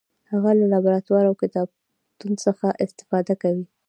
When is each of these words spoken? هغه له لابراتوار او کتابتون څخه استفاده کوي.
هغه 0.31 0.51
له 0.59 0.65
لابراتوار 0.73 1.23
او 1.29 1.35
کتابتون 1.41 2.31
څخه 2.45 2.67
استفاده 2.85 3.33
کوي. 3.43 3.65